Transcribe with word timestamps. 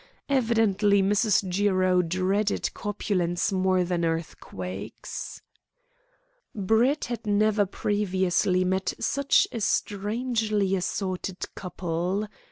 Evidently 0.29 1.03
Mrs. 1.03 1.47
Jiro 1.47 2.01
dreaded 2.01 2.73
corpulence 2.73 3.51
more 3.51 3.83
than 3.83 4.03
earthquakes. 4.03 5.43
Brett 6.55 7.05
had 7.05 7.27
never 7.27 7.67
previously 7.67 8.65
met 8.65 8.95
such 8.99 9.47
a 9.51 9.61
strangely 9.61 10.75
assorted 10.75 11.45
couple. 11.53 12.27